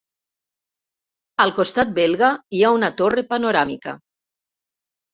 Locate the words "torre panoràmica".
3.05-3.99